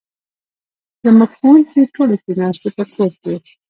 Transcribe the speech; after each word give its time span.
زموږ 1.03 1.31
ښوونکې 1.37 1.91
ټولې 1.95 2.15
کښېناستي 2.23 2.69
په 2.77 2.83
کور 2.93 3.11
کې 3.23 3.35